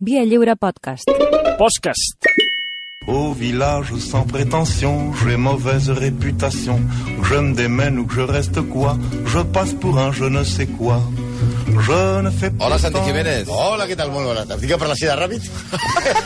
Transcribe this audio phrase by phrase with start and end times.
[0.00, 1.08] Via Lliure Podcast.
[1.58, 2.16] Podcast.
[3.06, 6.80] Au village sans prétention, j'ai mauvaise réputation.
[7.22, 10.66] Je me démène ou que je reste quoi, je passe pour un je ne sais
[10.66, 11.00] quoi.
[11.80, 12.66] Je ne fais pas.
[12.66, 13.44] Hola, Santi Jiménez.
[13.48, 14.10] Hola, què tal?
[14.10, 14.56] Molt bona tarda.
[14.60, 15.44] Dic que per la sida ràpid?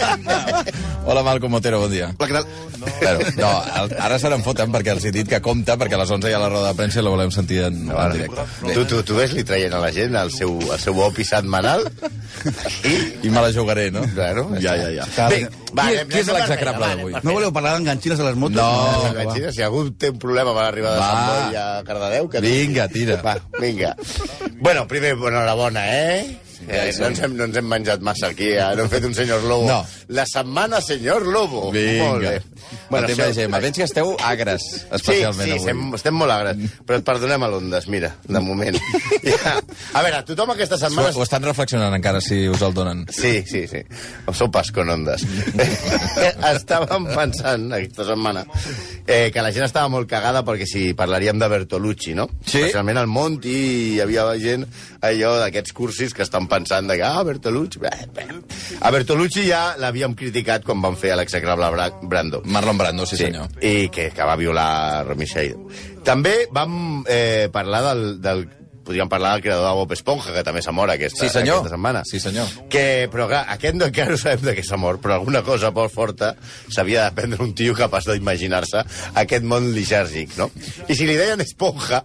[1.06, 2.08] Hola, Malcom Otero, bon dia.
[2.16, 2.46] Hola, què tal?
[3.02, 3.50] Bueno, no,
[3.82, 6.30] el- ara se n'en foten perquè els he dit que compta, perquè a les 11
[6.30, 8.46] hi ha la roda de premsa i la volem sentir en, en directe.
[8.72, 11.84] Tu, tu, tu ves li traient a la gent el seu, el seu opi setmanal?
[13.22, 13.30] I...
[13.30, 14.02] Me la jugaré, no?
[14.14, 15.28] Bueno, ja, ja, ja.
[15.30, 15.42] Bé,
[15.76, 17.16] va, qui, qui és l'execrable feina, d'avui?
[17.22, 18.58] No voleu parlar d'enganxines a les motos?
[18.58, 19.02] No.
[19.06, 21.10] No, Imagina, si algú té un problema per arribar de Va.
[21.10, 22.30] Sant Boi a Cardedeu...
[22.32, 23.20] Que Vinga, tira.
[23.24, 23.94] Va, vinga.
[24.60, 26.40] Bueno, primer, enhorabona, eh?
[26.68, 28.64] Ja Eh, no, ens hem, no ens hem menjat massa aquí, eh?
[28.76, 29.66] no hem fet un senyor Lobo.
[29.68, 29.80] No.
[30.14, 31.70] La setmana senyor Lobo.
[31.70, 32.18] Molt Vinga.
[32.30, 32.42] bé.
[32.88, 33.58] Bueno, el tema de Gemma.
[33.60, 34.62] Veig que esteu agres,
[34.92, 35.60] especialment sí, sí, avui.
[35.60, 38.78] estem, estem molt agres, però et perdonem a l'Ondes, mira, de moment.
[39.22, 39.54] Ja.
[39.94, 41.10] A veure, tothom aquesta setmana...
[41.12, 43.04] Ho, ho estan reflexionant encara, si us el donen.
[43.14, 43.80] Sí, sí, sí.
[44.26, 45.22] O sopes con ondes.
[46.52, 48.44] Estàvem pensant aquesta setmana
[49.06, 52.28] eh, que la gent estava molt cagada perquè si parlaríem de Bertolucci, no?
[52.44, 52.60] Sí.
[52.64, 53.54] Especialment al Monti
[53.94, 54.66] hi havia gent
[55.02, 57.80] allò d'aquests cursis que estan pensant de que, ah, Bertolucci...
[57.82, 58.28] Bé, bé.
[58.84, 62.42] A Bertolucci ja l'havíem criticat quan van fer a l'execrable Bra- Brando.
[62.44, 63.48] Marlon Brando, sí, senyor.
[63.64, 65.56] I que, que va violar Romy Shade.
[66.04, 68.44] També vam eh, parlar del, del
[68.82, 71.60] podríem parlar del creador de Bob Esponja, que també s'ha mort aquesta, Sí, senyor.
[71.60, 72.00] aquesta setmana.
[72.08, 72.48] Sí, senyor.
[72.72, 75.70] Que, però clar, aquest no, encara no sabem de què s'ha mort, però alguna cosa
[75.70, 76.32] molt forta
[76.66, 78.82] s'havia de prendre un tio capaç d'imaginar-se
[79.22, 80.50] aquest món lisèrgic, no?
[80.90, 82.02] I si li deien esponja,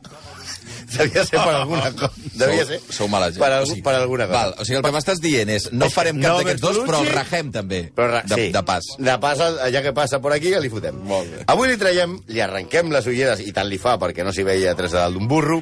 [0.95, 2.13] devia ser per alguna cosa.
[2.37, 3.41] Devia ser Sou, sou mala gent.
[3.43, 4.37] per, O algú, sigui, per alguna cosa.
[4.39, 7.01] Val, o sigui, el que m'estàs dient és no farem cap No d'aquests dos, però
[7.03, 8.89] el rajem també, Però, ra- de, sí, de pas.
[8.97, 9.43] De pas,
[9.73, 10.97] ja que passa per aquí, ja li fotem.
[11.03, 11.43] Molt bé.
[11.47, 14.75] Avui li traiem, li arrenquem les ulleres, i tant li fa perquè no s'hi veia
[14.75, 15.61] tres de dalt d'un burro,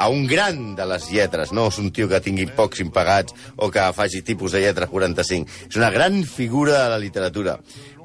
[0.00, 3.68] a un gran de les lletres, no és un tio que tingui pocs impagats o
[3.70, 5.50] que faci tipus de lletra 45.
[5.68, 7.58] És una gran figura de la literatura.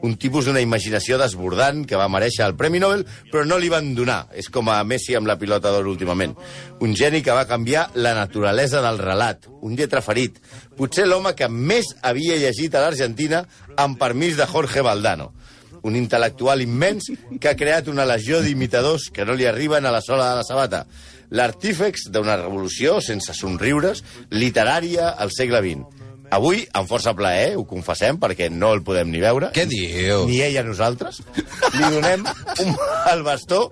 [0.03, 3.93] Un tipus d'una imaginació desbordant que va mereixer el Premi Nobel, però no li van
[3.95, 4.25] donar.
[4.35, 6.35] És com a Messi amb la pilota d'or últimament.
[6.83, 9.47] Un geni que va canviar la naturalesa del relat.
[9.61, 10.41] Un lletra ferit.
[10.77, 13.45] Potser l'home que més havia llegit a l'Argentina
[13.77, 15.31] amb permís de Jorge Valdano
[15.85, 20.01] un intel·lectual immens que ha creat una legió d'imitadors que no li arriben a la
[20.01, 20.85] sola de la sabata.
[21.29, 24.01] L'artífex d'una revolució sense somriures,
[24.31, 26.04] literària al segle XX.
[26.33, 29.51] Avui, amb força plaer, ho confessem, perquè no el podem ni veure.
[29.55, 30.25] Què dius?
[30.29, 31.21] Ni ell a nosaltres.
[31.75, 32.25] Li donem
[32.63, 32.73] un,
[33.13, 33.67] el bastó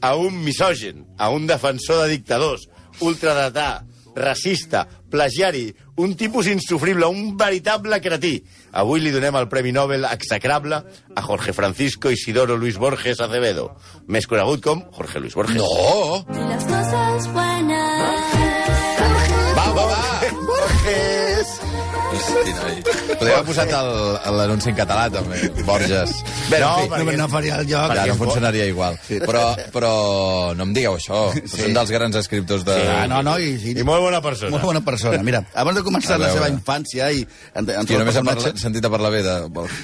[0.00, 2.68] a un misògen, a un defensor de dictadors,
[3.04, 3.84] ultradretà,
[4.18, 8.42] racista, plagiari, un tipus insufrible, un veritable cretí.
[8.72, 10.82] Avui li donem el Premi Nobel execrable
[11.14, 13.70] a Jorge Francisco Isidoro Luis Borges Acevedo,
[14.06, 15.62] més conegut com Jorge Luis Borges.
[15.62, 16.24] No!
[16.34, 18.36] Las cosas buenas.
[19.56, 20.04] Va, va, va!
[20.50, 21.67] Borges!
[22.08, 23.70] Podria haver posat
[24.32, 25.38] l'anunci en català, també.
[25.66, 26.12] Borges.
[26.48, 27.94] Bé, No, en fi, perquè- No, no faria el joc.
[27.94, 28.98] ja no funcionaria igual.
[29.08, 29.42] Però,
[29.72, 31.32] però no em digueu això.
[31.34, 31.62] Sí.
[31.64, 32.76] Són dels grans escriptors de...
[32.88, 34.50] Ah, no, no, i, i, I molt bona persona.
[34.50, 35.22] molt bona persona.
[35.22, 37.26] Mira, abans de A començar la seva infància i...
[37.54, 39.36] En, en Tio, només he parla, sentit a parlar bé de.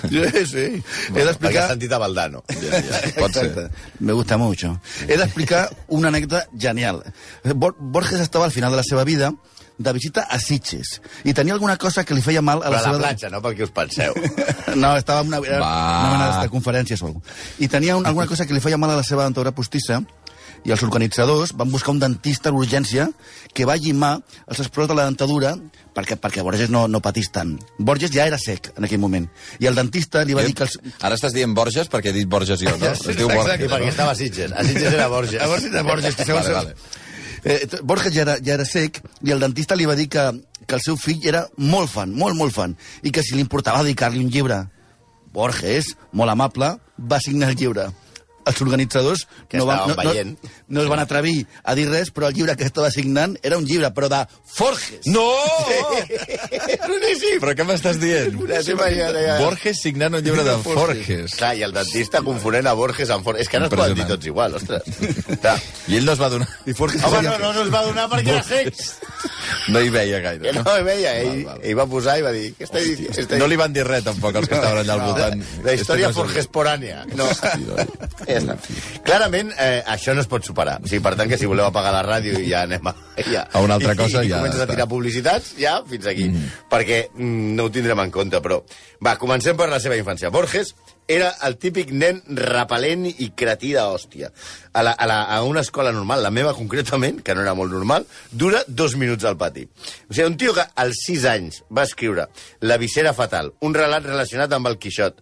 [0.08, 0.64] Sí, sí.
[0.64, 1.68] He Perquè has d'explicar...
[1.68, 2.44] sentit a Valdano.
[2.48, 3.46] Ja, ja, pot ser.
[3.50, 3.68] Exacte.
[4.00, 4.78] Me gusta mucho.
[5.08, 7.02] He d'explicar una anècdota genial.
[7.54, 9.32] Bor Borges estava al final de la seva vida
[9.78, 12.78] de visita a Sitges i tenia alguna cosa que li feia mal a Però la
[12.78, 12.98] a la seva...
[13.08, 14.14] platja, no pel que us penseu.
[14.74, 15.70] No, estava en una, era Va.
[16.02, 17.34] una mena de conferències o alguna cosa.
[17.62, 20.00] I tenia un, alguna cosa que li feia mal a la seva dentadura postissa
[20.64, 23.10] i els organitzadors van buscar un dentista d'urgència
[23.52, 24.14] que va llimar
[24.48, 25.52] els esplors de la dentadura
[25.94, 27.52] perquè, perquè Borges no, no patís tant.
[27.78, 29.28] Borges ja era sec en aquell moment.
[29.60, 30.78] I el dentista li va dir que els...
[31.04, 32.90] Ara estàs dient Borges perquè he dit Borges jo, no?
[32.96, 33.68] Es diu I Borges.
[33.70, 34.50] perquè estava a Sitges.
[34.56, 35.38] A Sitges era Borges.
[35.44, 36.48] A Borges, a Borges, que segons...
[36.48, 37.02] Vale, vale.
[37.44, 40.24] Eh, Borges ja era, ja era sec i el dentista li va dir que,
[40.64, 43.84] que el seu fill era molt fan, molt, molt fan, i que si li importava
[43.84, 44.62] dedicar-li un llibre.
[45.34, 47.90] Borges, molt amable, va signar el llibre.
[48.44, 52.28] Els organitzadors Que no, van, no, no, no es van atrevir a dir res, però
[52.28, 54.20] el llibre que estava signant era un llibre, però de
[54.54, 55.06] Forges.
[55.10, 55.24] No!
[56.86, 57.38] Boníssim!
[57.44, 58.36] Però què m'estàs dient?
[58.38, 61.34] Borges signant un llibre de Forges.
[61.38, 63.44] Clar, i el dentista confonent a Borges amb Forges.
[63.46, 64.86] És que no es poden dir tots igual, ostres.
[65.42, 65.56] Clar.
[65.90, 66.48] I ell no es va donar...
[66.64, 68.94] I Forges Home, no, no, no es va donar perquè era sex.
[69.72, 70.62] No hi veia gaire, no?
[70.66, 71.14] no hi veia.
[71.20, 71.64] Ell, Val, val.
[71.64, 72.46] ell va posar i va dir...
[72.58, 72.82] Què està?
[73.24, 75.44] Està No li van dir res, tampoc, els que estaven allà al voltant.
[75.66, 77.04] la història forgesporània.
[77.18, 77.28] No.
[78.34, 78.56] Ja està.
[79.06, 80.80] Clarament, eh, això no es pot superar.
[80.82, 82.94] O sigui, per tant, que si voleu apagar la ràdio i ja anem a...
[83.30, 84.74] Ja, A una altra cosa i, ja I comences a està.
[84.74, 86.26] tirar publicitats, ja, fins aquí.
[86.32, 86.48] Mm.
[86.72, 88.60] Perquè mm, no ho tindrem en compte, però...
[89.04, 90.30] Va, comencem per la seva infància.
[90.32, 90.70] Borges
[91.12, 94.30] era el típic nen repel·lent i cretí d'hòstia.
[94.72, 97.74] A, la, a, la, a una escola normal, la meva concretament, que no era molt
[97.74, 99.66] normal, dura dos minuts al pati.
[100.08, 102.30] O sigui, un tio que als sis anys va escriure
[102.64, 105.20] La visera fatal, un relat relacionat amb el Quixot,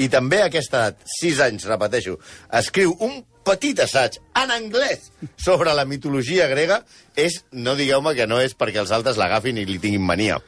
[0.00, 2.16] i també a aquesta edat, sis anys, repeteixo,
[2.60, 6.80] escriu un petit assaig en anglès sobre la mitologia grega,
[7.16, 10.40] és, no digueu-me que no és perquè els altres l'agafin i li tinguin mania.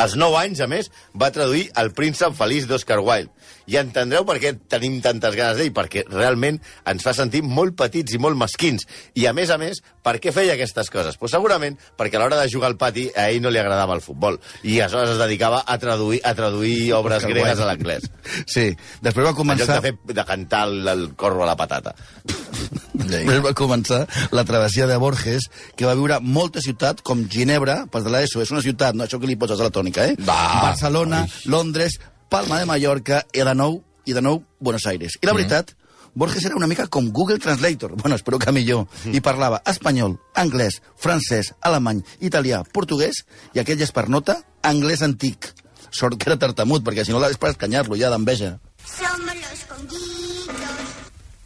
[0.00, 3.32] Als 9 anys, a més, va traduir El príncep feliç d'Oscar Wilde.
[3.70, 6.58] I entendreu per què tenim tantes ganes d'ell, perquè realment
[6.90, 8.86] ens fa sentir molt petits i molt mesquins.
[9.14, 11.18] I, a més a més, per què feia aquestes coses?
[11.20, 14.02] Pues segurament perquè a l'hora de jugar al pati a ell no li agradava el
[14.04, 14.40] futbol.
[14.64, 18.10] I aleshores es dedicava a traduir, a traduir obres Oscar gregues a l'anglès.
[18.50, 18.70] Sí,
[19.02, 19.76] després va En lloc començar...
[19.78, 21.94] de, fer, de cantar el, el corro a la patata.
[23.00, 24.00] Després va començar
[24.34, 28.52] la travessia de Borges, que va viure moltes ciutats, com Ginebra, pas de l'ESO, és
[28.52, 30.16] una ciutat, no això que li poses a la tònica, eh?
[30.26, 30.40] Va.
[30.70, 31.98] Barcelona, Londres,
[32.30, 35.16] Palma de Mallorca, i de nou, i de nou, Buenos Aires.
[35.18, 35.72] I la veritat,
[36.14, 40.78] Borges era una mica com Google Translator, bueno, espero que millor, i parlava espanyol, anglès,
[40.94, 45.50] francès, alemany, italià, portuguès, i aquell és per nota, anglès antic.
[45.90, 48.52] Sort que era tartamut, perquè si no és per escanyar-lo ja d'enveja.
[48.86, 50.96] Somos los conguitos.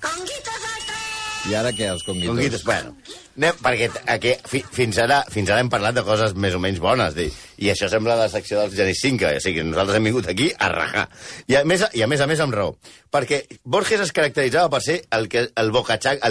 [0.05, 1.49] Conguitos al tren.
[1.49, 2.35] I ara què, els conguitos?
[2.37, 2.93] Conguitos, bueno.
[3.35, 6.79] Anem, perquè aquí, fi, fins, ara, fins ara hem parlat de coses més o menys
[6.83, 7.27] bones, di,
[7.65, 10.69] i això sembla la secció dels Genís 5, o sigui, nosaltres hem vingut aquí a
[10.71, 11.09] rajar.
[11.51, 12.77] I a més, i a més a més amb raó,
[13.11, 15.73] perquè Borges es caracteritzava per ser el que el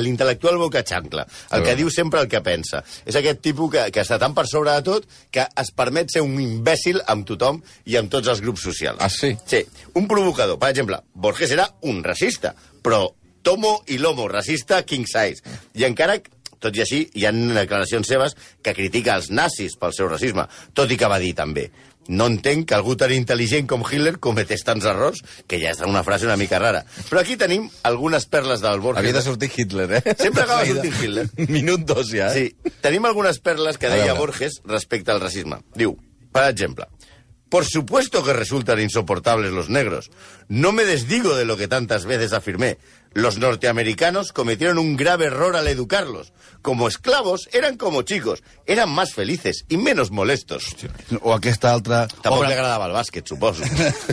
[0.04, 1.26] l'intel·lectual bocatxancla,
[1.58, 2.84] el que diu sempre el que pensa.
[3.06, 6.24] És aquest tipus que, que està tan per sobre de tot que es permet ser
[6.24, 9.04] un imbècil amb tothom i amb tots els grups socials.
[9.04, 9.34] Ah, sí?
[9.44, 9.60] Sí,
[10.00, 10.60] un provocador.
[10.60, 12.54] Per exemple, Borges era un racista,
[12.84, 13.10] però
[13.44, 15.44] tomo i lomo, racista king size.
[15.76, 16.16] I encara,
[16.64, 20.92] tot i així, hi ha declaracions seves que critica els nazis pel seu racisme, tot
[20.92, 21.70] i que va dir també
[22.08, 26.04] no entenc que algú tan intel·ligent com Hitler cometés tants errors, que ja és una
[26.04, 26.84] frase una mica rara.
[27.10, 29.04] Però aquí tenim algunes perles del Borges.
[29.04, 30.16] Havia de sortir Hitler, eh?
[30.20, 31.28] Sempre acaba sortint Hitler.
[31.54, 32.50] Minut dos, ja, eh?
[32.52, 34.18] Sí, tenim algunas perlas que deia.
[34.20, 35.62] Borges respecte al racisme.
[35.80, 35.96] Diu,
[36.34, 36.90] per exemple,
[37.54, 40.10] Por supuesto que resultan insoportables los negros.
[40.48, 42.80] No me desdigo de lo que tantas veces afirmé.
[43.14, 46.34] Los norteamericanos cometieron un grave error al educarlos.
[46.64, 50.76] Como esclavos eran como chicos, eran más felices y menos molestos.
[51.22, 52.50] O aquesta altra Tampoc obra...
[52.50, 53.62] li agradava el bàsquet, suposo.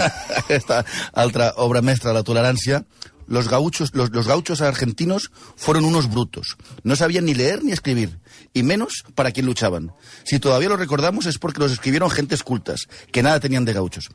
[0.48, 2.84] Esta altra obra mestra de la tolerancia.
[3.26, 6.56] Los gauchos, los, los gauchos argentinos fueron unos brutos.
[6.82, 8.18] No sabían ni leer ni escribir,
[8.52, 9.92] y menos para quien luchaban.
[10.24, 14.10] Si todavía lo recordamos es porque los escribieron gentes cultas, que nada tenían de gauchos.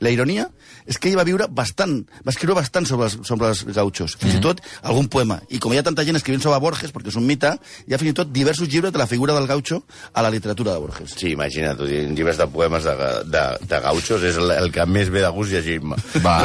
[0.00, 0.46] La ironia
[0.90, 4.38] és que ell va viure bastant, va escriure bastant sobre els, sobre els gauchos, fins
[4.38, 5.40] i tot algun poema.
[5.50, 7.52] I com hi ha tanta gent escrivint sobre Borges, perquè és un mite,
[7.86, 9.82] hi ha fins i tot diversos llibres de la figura del gaucho
[10.12, 11.14] a la literatura de Borges.
[11.18, 11.82] Sí, imagina't,
[12.16, 12.96] llibres de poemes de,
[13.30, 15.98] de, de gauchos és el, el que més ve de gust llegir-me.
[16.24, 16.38] Va,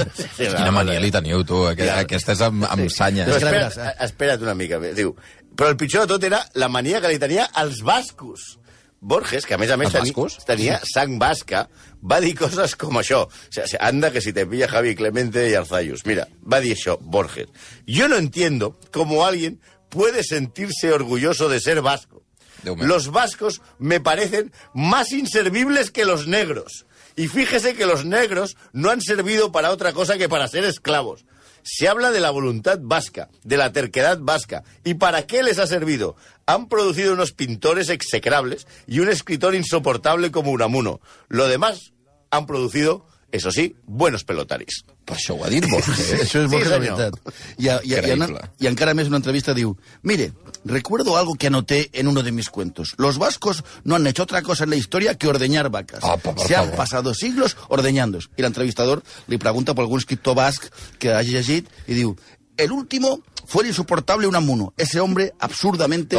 [0.20, 1.64] Sí, quina va, mania li teniu, tu.
[1.68, 2.00] Aqu Ja.
[2.04, 3.24] Aquesta és amb, amb sanya.
[3.26, 4.78] Però espera't, espera't una mica.
[4.96, 5.14] Diu,
[5.56, 8.56] però el pitjor de tot era la mania que li tenia als bascos.
[9.00, 11.64] Borges, que a més a més tenia, tenia sang basca,
[12.04, 13.22] va dir coses com això.
[13.26, 16.04] O sea, anda que si te pilla Javi Clemente y Arzayus.
[16.04, 17.48] Mira, va dir això, Borges.
[17.86, 22.22] Yo no entiendo cómo alguien puede sentirse orgulloso de ser vasco.
[22.62, 26.86] Los vascos me parecen más inservibles que los negros.
[27.16, 31.24] Y fíjese que los negros no han servido para otra cosa que para ser esclavos.
[31.62, 34.62] Se habla de la voluntad vasca, de la terquedad vasca.
[34.84, 36.16] ¿Y para qué les ha servido?
[36.50, 41.00] Han producido unos pintores execrables y un escritor insoportable como Unamuno.
[41.28, 41.92] Lo demás
[42.30, 44.82] han producido, eso sí, buenos pelotaris.
[45.06, 46.00] Per això ho ha dit Borges.
[46.22, 46.96] Això és Sí, Borges, la senyor.
[46.98, 47.34] veritat.
[47.58, 48.42] I, i, i, i, Increïble.
[48.62, 49.72] i encara més una entrevista diu
[50.06, 50.28] Mire,
[50.64, 52.94] recuerdo algo que anoté en uno de mis cuentos.
[52.98, 56.04] Los vascos no han hecho otra cosa en la historia que ordeñar vacas.
[56.22, 58.18] Por Se han pasado siglos ordeñando.
[58.36, 60.66] I l'entrevistador li pregunta per algun escriptor basc
[60.98, 62.14] que hagi llegit i diu
[62.62, 64.72] el último fue el insoportable Unamuno.
[64.76, 66.16] Ese hombre absurdamente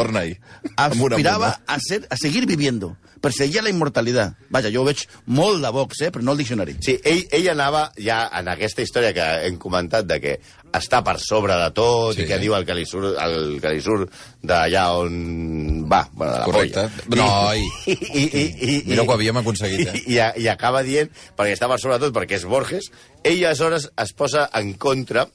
[0.76, 2.96] aspiraba a, ser, a seguir viviendo.
[3.20, 4.34] Perseguía la inmortalidad.
[4.50, 6.74] Vaja, jo ho veig molt de Vox, eh, però no el diccionari.
[6.82, 10.32] Sí, ell, ell anava ja en aquesta història que hem comentat de que
[10.74, 12.24] està per sobre de tot Sí.
[12.24, 14.10] i que diu el que li surt, el que li surt
[14.42, 16.88] d'allà on va, bueno, de la Correcte.
[17.06, 17.22] polla.
[17.22, 20.02] No, i- I, i, i, i, Mira que ho havíem aconseguit, eh?
[20.08, 22.90] I, i, I acaba dient, perquè està per sobre de tot, perquè és Borges,
[23.22, 25.28] ell aleshores es posa en contra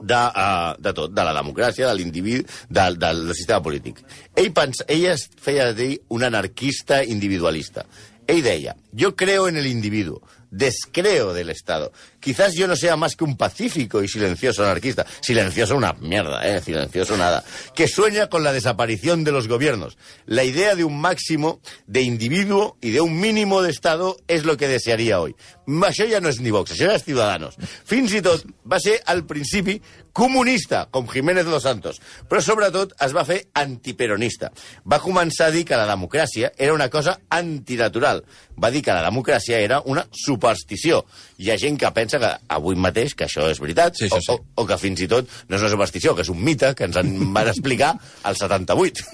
[0.00, 4.02] de, uh, de tot, de la democràcia, de l'individu, del, del sistema polític.
[4.34, 7.86] Ell, pensa, ell es feia dir un anarquista individualista.
[8.26, 10.22] Ell deia, yo creo en el individuo.
[10.50, 11.92] descreo del Estado.
[12.26, 15.06] Quizás yo no sea más que un pacífico y silencioso anarquista.
[15.20, 16.60] Silencioso una mierda, ¿eh?
[16.60, 17.44] Silencioso nada.
[17.72, 19.96] Que sueña con la desaparición de los gobiernos.
[20.24, 24.56] La idea de un máximo de individuo y de un mínimo de Estado es lo
[24.56, 25.36] que desearía hoy.
[25.66, 27.56] Això ja no és ni Vox, això ja és Ciudadanos.
[27.58, 29.80] Fins i tot va ser al principi
[30.16, 31.98] comunista, com Jiménez Los Santos,
[32.30, 34.52] però sobretot es va fer antiperonista.
[34.86, 38.22] Va començar a dir que la democràcia era una cosa antinatural.
[38.56, 41.02] Va dir que la democràcia era una superstició.
[41.36, 44.30] Hi ha gent que pensa que avui mateix que això és veritat, Sí, això sí.
[44.32, 46.74] o, o, o que fins i tot no és una superstició, que és un mite
[46.74, 49.04] que ens en van explicar al 78.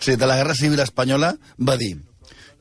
[0.00, 1.96] Sí, de la Guerra Civil Española va dir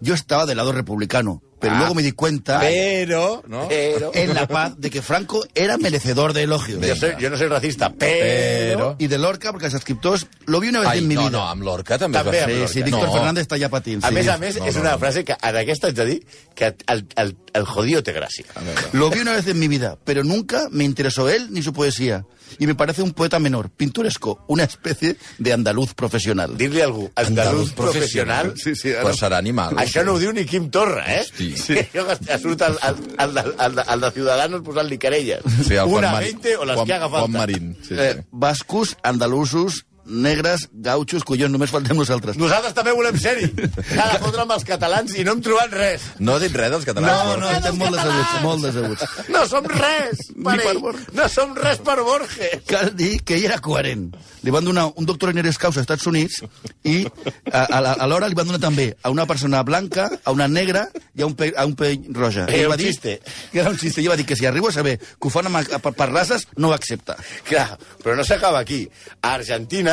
[0.04, 1.80] yo estaba del lado republicano, pero Ah.
[1.80, 3.70] luego me di cuenta Però, no?
[3.70, 4.12] Però...
[4.14, 6.86] en la paz de que Franco era merecedor de elogios.
[6.86, 7.90] Jo, soy, jo no soy racista.
[7.94, 8.96] Però...
[9.00, 11.32] Y de Lorca, porque los escriptors lo vi una vez Ai, en mi no, vida.
[11.32, 12.58] no, amb l'Orca també, També amb fer.
[12.58, 12.68] l'Orca.
[12.68, 13.14] Sí, sí, Víctor no.
[13.14, 14.04] Fernández està ja patint.
[14.04, 14.14] A sí.
[14.14, 15.00] més a més, No, és una no.
[15.00, 16.20] frase que en aquesta haig de dir
[16.54, 18.44] que el, el, el jodido té gràcia.
[18.92, 22.26] Lo vi una vez en mi vida, pero nunca me interesó él ni su poesía.
[22.60, 26.56] Y me parece un poeta menor, pintoresco, una especie de andaluz profesional.
[26.58, 28.54] Dir-li a algú andaluz professional...
[28.56, 29.76] Sí, sí, Però serà animal.
[29.82, 31.22] Això no ho diu ni Quim Torra, eh?
[31.26, 31.52] Hosti.
[31.58, 31.76] Sí.
[31.94, 35.42] Que surt el, el, el, el, el, de- Ciudadanos posant-li querelles.
[35.68, 37.20] Sí, Una Mar- 20 o les Juan- que haga falta.
[37.28, 37.78] Juan Marín.
[37.82, 38.28] Sí, Eh, sí.
[38.32, 42.38] bascos, andalusos, negres, gautxos, collons, només faltem nosaltres.
[42.40, 43.50] Nosaltres també volem ser-hi.
[44.04, 46.04] Ha de fotre amb els catalans i no hem trobat res.
[46.20, 47.14] No ha dit res dels catalans.
[47.14, 47.58] No, no, Borja.
[47.60, 49.30] estem molt decebuts, molt decebuts.
[49.34, 50.80] No som res per per ell.
[50.84, 51.08] Borges.
[51.16, 52.64] No som res per Borges.
[52.70, 54.10] Cal dir que ell era coherent.
[54.44, 56.42] Li van donar un doctor honoris causa als Estats Units
[56.84, 60.50] i a, a, la- alhora li van donar també a una persona blanca, a una
[60.52, 62.48] negra i a un, pe, a un pell roja.
[62.52, 63.20] Era un xiste.
[63.54, 64.02] Que era un xiste.
[64.04, 66.48] I va dir que si arribo a saber que ho fan amb, per, per races,
[66.58, 67.16] no ho accepta.
[67.48, 68.84] Clar, però no s'acaba aquí.
[69.22, 69.93] A Argentina...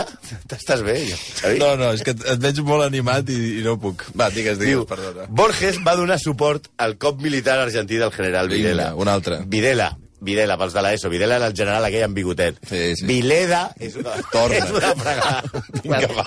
[0.50, 1.58] T'estàs bé, Xavi?
[1.62, 4.04] No, no, és que et et veig molt animat i, i no puc.
[4.18, 5.26] Va, digues, Diu, digues, perdona.
[5.28, 8.94] Borges va donar suport al cop militar argentí del general Vinga, Videla.
[8.94, 9.42] un altre.
[9.46, 9.90] Videla.
[10.20, 11.08] Videla, pels de l'ESO.
[11.12, 12.58] Videla era el general aquell amb bigotet.
[12.68, 13.06] Sí, sí.
[13.08, 14.16] Vileda és una...
[14.32, 14.58] Torna.
[14.60, 15.62] És una fregada.
[15.82, 16.26] Vinga, va.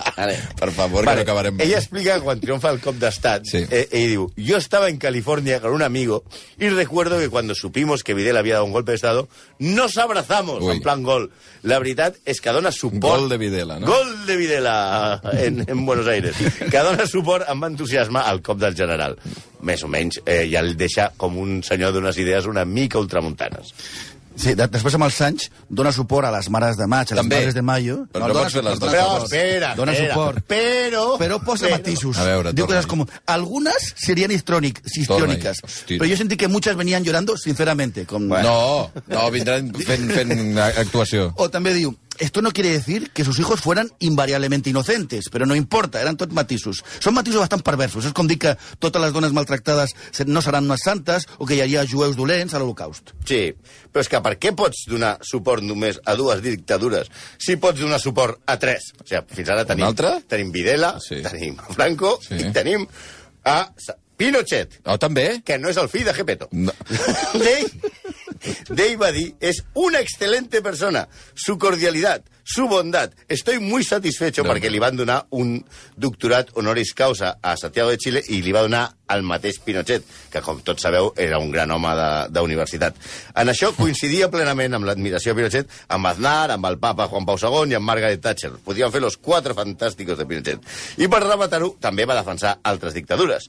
[0.60, 1.68] Per favor, que no acabarem bé.
[1.68, 3.64] Ella explica quan triomfa el cop d'estat, Sí.
[3.70, 6.24] eh, ell diu, yo estaba en California con un amigo
[6.58, 9.28] y recuerdo que cuando supimos que Videla había dado un golpe de estado,
[9.60, 10.76] nos abrazamos, Ui.
[10.76, 11.30] en plan gol.
[11.64, 13.22] La veritat és que dona suport...
[13.22, 13.88] Gol de Videla, no?
[13.88, 18.76] Gol de Videla en, en Buenos Aires, que dona suport amb entusiasme al cop del
[18.76, 19.16] general.
[19.64, 23.72] Més o menys, eh, ja el deixa com un senyor d'unes idees una mica ultramuntanes.
[24.36, 27.22] Sí, de, després amb els anys dona suport a les mares de maig, a les
[27.22, 27.36] També.
[27.38, 27.98] mares de mayo.
[28.12, 29.24] Però no dona pots fer les dues Però coses.
[29.30, 30.14] espera, Dona espera.
[30.16, 30.40] suport.
[30.48, 31.04] Però...
[31.20, 32.18] Però posa però- matisos.
[32.18, 32.66] A veure, Diu
[33.28, 35.78] algunas serían histrónic- histriónicas, Torna-hi.
[35.78, 35.98] Hosti.
[36.00, 38.08] pero yo sentí que muchas venían llorando sinceramente.
[38.08, 38.28] Con...
[38.28, 41.32] No, no, vindran fent, fent actuació.
[41.38, 45.56] O també diu, esto no quiere decir que sus hijos fueran invariablemente inocentes, però no
[45.56, 46.84] importa, eren tots matisos.
[47.00, 48.06] Són matisos bastant perversos.
[48.06, 49.96] És com dir que totes les dones maltractades
[50.28, 53.14] no seran unes santes o que hi hauria jueus dolents a l'Holocaust.
[53.26, 53.56] Sí,
[53.92, 58.00] però és que per què pots donar suport només a dues dictadures si pots donar
[58.00, 58.92] suport a tres?
[59.02, 59.96] O sigui, fins ara tenim,
[60.28, 61.22] tenim Videla, Sí.
[61.22, 62.36] tenim Franco Sí.
[62.36, 62.88] i tenim
[63.46, 63.72] a
[64.16, 65.42] Pinochet, Oh, també?
[65.44, 66.48] que no és el fill de Gepeto.
[66.52, 66.72] No.
[67.34, 67.66] D'ell,
[68.70, 73.12] d'ell va dir, es una excelente persona, su cordialidad, su bondad.
[73.30, 74.50] Estoy muy satisfecho No.
[74.52, 75.64] perquè li van donar un
[75.96, 80.42] doctorat honoris causa a Santiago de Chile i li va donar al mateix Pinochet, que
[80.42, 82.96] com tots sabeu era un gran home de- d'universitat.
[83.36, 87.38] En això coincidia plenament amb l'admiració a Pinochet, amb Aznar, amb el papa Juan Pau
[87.40, 88.52] II i amb Margaret Thatcher.
[88.66, 90.60] Podien fer los quatre fantàsticos de Pinochet.
[90.98, 93.48] I per rematar-ho, també va defensar altres dictadures.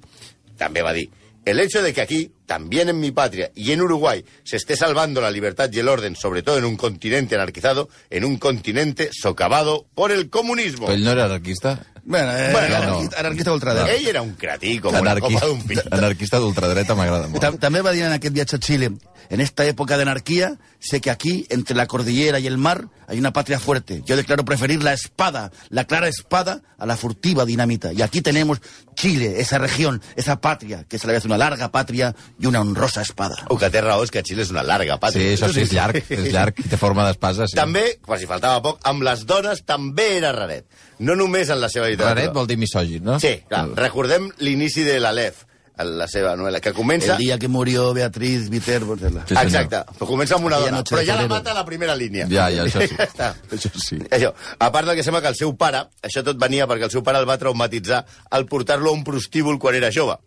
[0.57, 1.09] També va dir,
[1.45, 5.21] el hecho de que aquí, también en mi patria y en Uruguay, se esté salvando
[5.21, 9.87] la libertad y el orden, sobre todo en un continente anarquizado, en un continente socavado
[9.95, 10.89] por el comunismo.
[10.89, 11.87] No era anarquista?
[12.07, 13.93] Bueno, eh, Bueno, anarquista, anarquista ultradreta.
[13.93, 15.75] Ell era un cratí, com una Anarquista, copa d'un pi.
[15.91, 17.41] anarquista d'ultradreta m'agrada molt.
[17.43, 18.91] Tam- També va dir en aquest viatge a Chile,
[19.31, 23.19] en esta época de anarquía, sé que aquí, entre la cordillera y el mar, hay
[23.19, 24.03] una patria fuerte.
[24.05, 27.93] Yo declaro preferir la espada, la clara espada, a la furtiva dinamita.
[27.95, 28.61] Y aquí tenemos
[28.95, 33.01] Chile, esa región, esa patria, que se le hace una larga patria y una honrosa
[33.01, 33.37] espada.
[33.49, 35.33] El que té raó és que Xile és una larga Sí, pàtria.
[35.39, 37.57] això sí, és llarg, és llarg, té forma d'espasa, sí.
[37.57, 40.67] També, per si faltava poc, amb les dones també era raret.
[41.01, 42.15] No només en la seva literatura.
[42.21, 43.19] Raret vol dir misògin, no?
[43.23, 43.67] Sí, clar.
[43.79, 45.43] Recordem l'inici de l'Alef,
[45.75, 47.17] la seva novel·la, que comença...
[47.17, 48.95] El día que murió Beatriz Viterbo.
[48.97, 49.41] Sí, senyor.
[49.43, 52.29] Exacte, però comença amb una dona, però ja la mata a la primera línia.
[52.31, 52.95] Ja, ja, això sí.
[52.95, 53.33] ja està.
[53.51, 53.99] Això sí.
[54.15, 54.31] Això.
[54.59, 57.03] A part del que sembla que el seu pare, això tot venia perquè el seu
[57.03, 60.19] pare el va traumatitzar al portar-lo a un prostíbul quan era jove.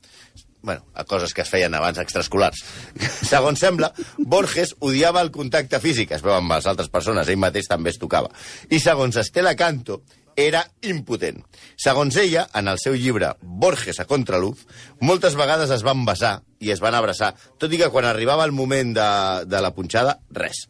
[0.68, 2.60] bueno, a coses que es feien abans extraescolars.
[3.30, 7.70] Segons sembla, Borges odiava el contacte físic, es veu amb les altres persones, ell mateix
[7.72, 8.28] també es tocava.
[8.70, 10.02] I segons Estela Canto,
[10.38, 11.42] era impotent.
[11.76, 14.64] Segons ella, en el seu llibre Borges a contraluz,
[15.02, 18.56] moltes vegades es van besar i es van abraçar, tot i que quan arribava el
[18.56, 19.10] moment de,
[19.46, 20.68] de la punxada, res.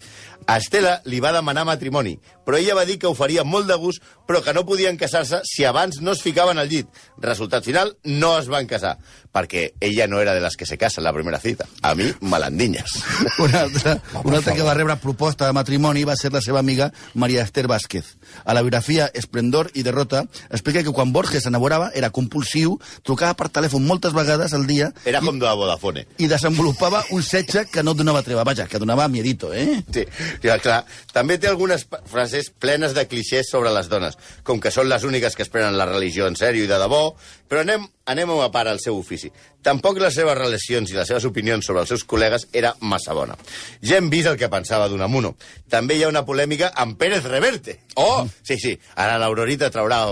[0.47, 2.13] A Estela li va demanar matrimoni,
[2.47, 5.41] però ella va dir que ho faria molt de gust, però que no podien casar-se
[5.43, 6.87] si abans no es ficaven al llit.
[7.19, 8.93] Resultat final, no es van casar,
[9.35, 11.67] perquè ella no era de les que se casen la primera cita.
[11.81, 12.95] A mi, malandinyes.
[13.43, 16.93] Una altra, una altra que va rebre proposta de matrimoni va ser la seva amiga
[17.13, 18.15] Maria Esther Vázquez.
[18.45, 23.51] A la biografia Esplendor i Derrota explica que quan Borges s'enamorava era compulsiu, trucava per
[23.51, 26.05] telèfon moltes vegades al dia Era com de Vodafone.
[26.17, 28.43] i desenvolupava un setge que no donava treva.
[28.43, 29.83] Vaja, que donava miedito, eh?
[29.93, 30.05] Sí,
[30.43, 30.83] ja, clar.
[31.13, 35.35] També té algunes frases plenes de clixés sobre les dones, com que són les úniques
[35.35, 37.13] que es prenen la religió en sèrio i de debò,
[37.47, 39.29] però anem, anem a part al seu ofici.
[39.67, 43.35] Tampoc les seves relacions i les seves opinions sobre els seus col·legues era massa bona.
[43.83, 45.33] Ja hem vist el que pensava d'Unamuno.
[45.69, 47.79] També hi ha una polèmica amb Pérez Reverte.
[47.99, 48.25] Oh!
[48.47, 50.05] Sí, sí, ara l'Aurorita traurà...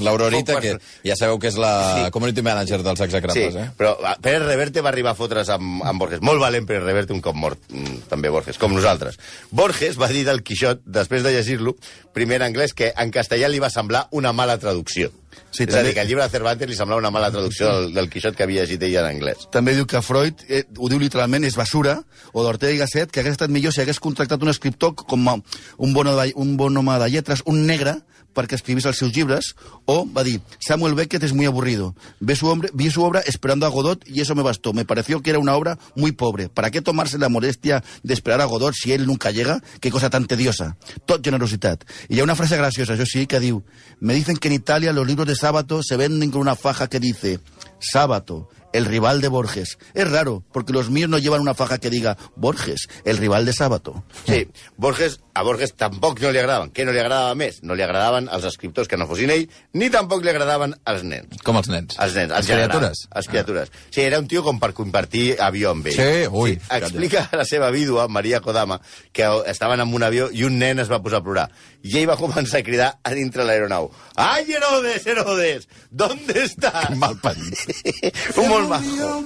[0.00, 0.76] L'Aurorita, que
[1.06, 2.10] ja sabeu que és la Sí.
[2.14, 3.70] community manager dels Sí, execrables, eh?
[3.76, 6.20] però ah, Pérez Reverte va arribar a fotre's amb, amb Borges.
[6.22, 9.18] Molt valent Pérez Reverte, un cop mort, mm, també Borges, com nosaltres.
[9.50, 11.74] Borges va dir del Quixot, després de llegir-lo,
[12.14, 15.10] primer en anglès, que en castellà li va semblar una mala traducció.
[15.50, 17.66] Sí, és a també- dir, que el llibre de Cervantes li semblava una mala traducció
[17.72, 19.46] del, del Quixot que havia llegit ell en anglès.
[19.50, 23.20] També diu que Freud, eh, ho diu literalment, és basura, o d'Ortega i Gasset, que
[23.20, 25.36] hagués estat millor si hagués contractat un escriptor com a
[25.78, 28.00] un bon, de, un bon home de lletres, un negre,
[28.34, 29.54] perquè escrivís els seus llibres,
[29.86, 31.94] o va dir, Samuel Beckett es muy aburrido.
[32.20, 34.72] Vi su, hombre, vi su obra esperando a Godot y eso me bastó.
[34.72, 36.48] Me pareció que era una obra muy pobre.
[36.48, 39.62] ¿Para qué tomarse la molestia de esperar a Godot si él nunca llega?
[39.80, 40.76] Qué cosa tan tediosa.
[41.06, 41.84] Tot generositat.
[42.08, 43.62] Y hay una frase graciosa, yo sí, que diu,
[44.00, 47.00] me dicen que en Italia los libros de sábado se venden con una faja que
[47.00, 47.40] dice,
[47.80, 49.78] Sábato, el rival de Borges.
[49.94, 53.52] Es raro, porque los míos no llevan una faja que diga Borges, el rival de
[53.52, 54.04] Sábato.
[54.26, 56.72] Sí, Borges, a Borges tampoc no li agradaven.
[56.72, 57.62] Què no li agradava més?
[57.62, 61.40] No li agradaven els escriptors que no fossin ell, ni tampoc li agradaven els nens.
[61.46, 61.96] Com els nens.
[61.98, 62.70] Els nens, Les general.
[62.70, 63.04] criatures.
[63.14, 63.72] Les criatures.
[63.90, 65.96] Sí, era un tio com per compartir avió amb ell.
[65.96, 68.80] Sí, ui, Explica a la seva vídua, Maria Kodama,
[69.12, 71.48] que estaven en un avió i un nen es va posar a plorar.
[71.82, 73.90] I ell va començar a cridar a dintre l'aeronau.
[74.16, 76.90] Ai, Herodes, Herodes, ¿dónde estás?
[76.96, 77.56] Mal parit.
[78.36, 79.20] un molt majo.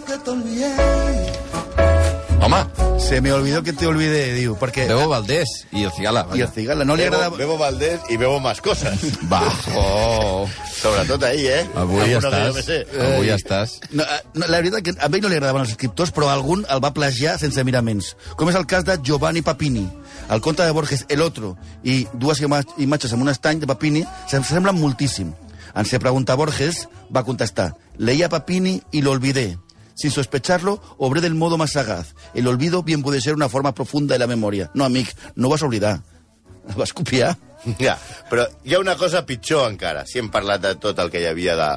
[2.44, 2.66] Home,
[2.98, 4.84] Se me olvidó que te olvidé, diu, perquè...
[4.88, 6.26] Bebo Valdés i el Cigala.
[6.36, 7.36] I el Cigala, no li Bebo, agrada...
[7.36, 9.00] Bebo Valdés i Bebo más cosas.
[9.30, 9.42] Va,
[9.76, 11.64] oh, Sobretot ahir, eh?
[11.80, 12.68] avui jo estàs.
[13.08, 13.78] Avui Eh, estàs.
[13.90, 16.66] No, eh, no, la veritat que a ell no li agradaven els escriptors, però algun
[16.68, 18.14] el va plagiar sense miraments.
[18.36, 19.86] Com és el cas de Giovanni Papini.
[20.30, 24.04] El conte de Borges, El Otro, i dues ima imatges amb un estany de Papini
[24.28, 25.32] se'm semblen moltíssim.
[25.74, 29.58] En se pregunta Borges, va contestar, leía Papini y lo olvidé.
[29.94, 32.14] Sin sospecharlo, obré del modo más sagaz.
[32.34, 34.70] El olvido bien puede ser una forma profunda de la memoria.
[34.74, 36.00] No, amic, no vas oblidar.
[36.76, 37.36] Vas copiar.
[37.78, 37.98] Ja,
[38.30, 40.06] però hi ha una cosa pitjor encara.
[40.08, 41.68] Si hem parlat de tot el que hi havia de,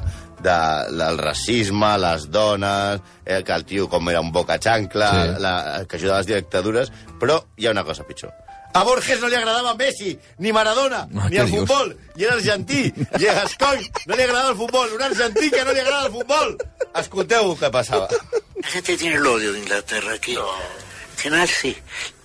[0.44, 0.56] de,
[0.96, 5.42] del racisme, les dones, eh, que el tio com era un boca xancla, Sí.
[5.44, 5.54] la,
[5.88, 8.32] que ajudava a les dictadures, però hi ha una cosa pitjor.
[8.74, 12.34] A Borges no li agradava Messi, ni Maradona, Ah, ni què el futbol, i era
[12.36, 12.82] argentí,
[13.18, 16.12] i a Gascoigne no li agradava el futbol, un argentí que no li agrada el
[16.12, 16.56] futbol.
[17.00, 18.08] Escolteu que passava.
[18.60, 20.36] La gente tiene el odio de Inglaterra aquí.
[20.36, 21.76] En general sí.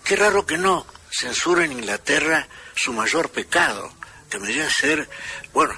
[0.04, 3.92] Qué raro que no censura en Inglaterra su mayor pecado,
[4.30, 5.08] que vendría a ser,
[5.54, 5.74] bueno,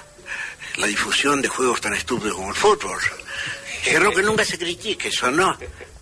[0.76, 2.98] la difusión de juegos tan estúpidos como el fútbol.
[3.84, 5.56] Qué raro que nunca se critique eso, ¿no?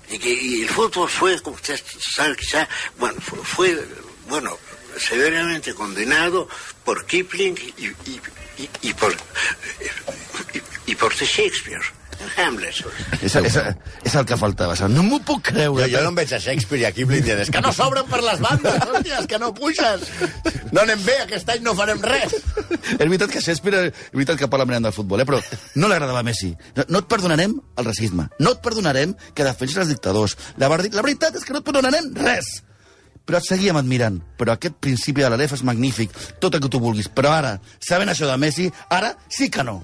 [0.09, 1.79] Y que y el fútbol fue, como usted
[2.15, 2.67] sabe quizá,
[2.99, 3.89] bueno, fue, fue,
[4.29, 4.57] bueno,
[4.99, 6.49] severamente condenado
[6.85, 8.21] por Kipling y, y,
[8.59, 9.13] y, y por
[10.55, 11.85] y, y por Shakespeare
[12.37, 12.79] Hamlet.
[13.23, 13.57] És, és,
[14.07, 14.75] és el que faltava.
[14.91, 15.89] No m'ho puc Jo, creure.
[15.91, 18.23] jo no em veig a Shakespeare i a Kipling dient és que no s'obren per
[18.25, 20.07] les bandes, hòsties, que no puixes.
[20.73, 22.35] No anem bé, aquest any no farem res.
[22.35, 25.29] És veritat que Shakespeare, és veritat que parla mirant del futbol, eh?
[25.29, 25.41] però
[25.77, 26.55] no li agradava a Messi.
[26.79, 28.29] No, no et perdonarem el racisme.
[28.41, 30.39] No et perdonarem que defensis els dictadors.
[30.57, 32.57] La, la veritat és que no et perdonarem res.
[33.25, 34.19] Però et seguíem admirant.
[34.39, 37.09] Però aquest principi de l'Alef és magnífic, tot el que tu vulguis.
[37.09, 39.81] Però ara, sabent això de Messi, ara sí que no.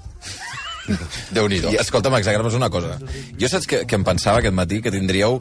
[1.35, 1.73] Déu-n'hi-do.
[1.81, 2.99] Escolta'm, exagra'm una cosa.
[3.39, 5.41] Jo saps que, que em pensava aquest matí que tindríeu...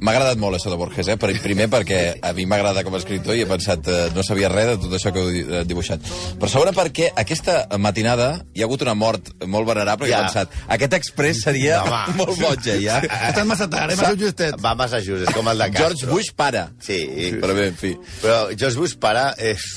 [0.00, 1.16] M'ha agradat molt això de Borges, eh?
[1.20, 4.48] Per, primer perquè a mi m'agrada com a escriptor i he pensat eh, no sabia
[4.48, 6.00] res de tot això que heu eh, dibuixat.
[6.40, 10.22] Però segona perquè aquesta matinada hi ha hagut una mort molt venerable i Ja.
[10.22, 12.16] he pensat aquest express seria Home.
[12.22, 12.96] molt boig, eh, ja.
[13.04, 14.56] Ha estat massa tard, eh, Massu Justet?
[14.64, 15.84] Va massa just, és com el de Castro.
[15.90, 16.70] George Bush para.
[16.80, 16.98] Sí,
[17.40, 17.92] Però bé, en fi.
[18.22, 19.68] Però George Bush pare és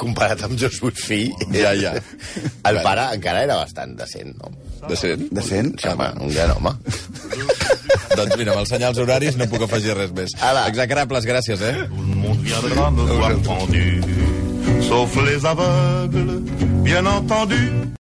[0.00, 1.30] comparat amb George Bush fill.
[1.52, 1.92] Ja, ja.
[2.68, 4.50] El pare encara era bastant decent, no?
[4.88, 5.28] Decent.
[5.34, 5.74] Decent?
[5.82, 6.76] Sí, home, un gran home.
[8.16, 10.36] Doncs mira, amb els senyals horaris no puc afegir res més.
[10.40, 10.66] Ala.
[10.70, 11.74] Execrables, gràcies, eh?
[11.90, 14.46] Tout le monde viendra me voir pendu
[14.86, 16.40] sauf les aveugles,
[16.82, 17.96] bien entendu.